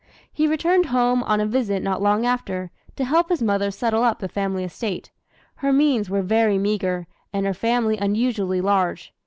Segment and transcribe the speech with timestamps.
[0.33, 4.17] He returned home on a visit not long after, to help his mother settle up
[4.17, 5.11] the family estate.
[5.57, 9.13] Her means were very meagre, and her family unusually large.